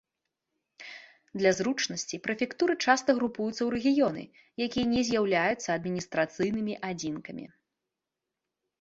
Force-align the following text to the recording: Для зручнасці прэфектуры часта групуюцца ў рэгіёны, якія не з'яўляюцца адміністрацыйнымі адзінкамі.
Для 1.41 1.51
зручнасці 1.57 2.21
прэфектуры 2.29 2.73
часта 2.87 3.17
групуюцца 3.21 3.57
ў 3.63 3.69
рэгіёны, 3.77 4.23
якія 4.69 4.85
не 4.97 5.01
з'яўляюцца 5.13 5.67
адміністрацыйнымі 5.79 6.73
адзінкамі. 6.93 7.45